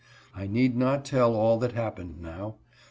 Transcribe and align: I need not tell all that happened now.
I 0.35 0.47
need 0.47 0.75
not 0.75 1.05
tell 1.05 1.35
all 1.35 1.59
that 1.59 1.73
happened 1.73 2.19
now. 2.19 2.55